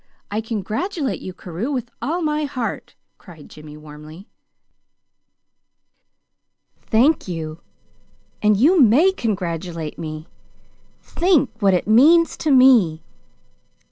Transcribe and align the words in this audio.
I 0.31 0.41
congratulate 0.41 1.21
you, 1.21 1.31
Carew, 1.31 1.71
with 1.71 1.91
all 2.01 2.23
my 2.23 2.45
heart," 2.45 2.95
cried 3.19 3.51
Jimmy, 3.51 3.77
warmly. 3.77 4.25
"Thank 6.81 7.27
you 7.27 7.61
and 8.41 8.57
you 8.57 8.81
may 8.81 9.11
congratulate 9.11 9.99
me. 9.99 10.25
Think 11.03 11.51
what 11.59 11.75
it 11.75 11.85
means 11.87 12.35
to 12.37 12.49
me. 12.49 13.03